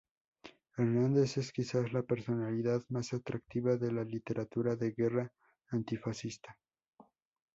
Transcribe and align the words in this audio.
Hernández 0.77 1.37
es 1.37 1.51
quizás 1.53 1.93
la 1.93 2.01
personalidad 2.01 2.81
más 2.89 3.13
atractiva 3.13 3.77
de 3.77 3.91
la 3.91 4.03
literatura 4.03 4.75
de 4.75 4.93
guerra 4.93 5.31
antifascista. 5.69 6.57